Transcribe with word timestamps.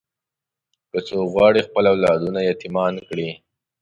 که 0.91 0.99
څوک 1.07 1.25
غواړي 1.33 1.61
خپل 1.67 1.83
اولادونه 1.93 2.39
یتیمان 2.49 2.93
کړي. 3.07 3.29